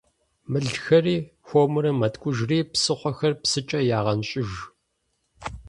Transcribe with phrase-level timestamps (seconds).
[0.51, 1.15] Мылхэри
[1.47, 4.49] хуэмурэ мэткӀужри псыхъуэхэр псыкӀэ ягъэнщӀыж.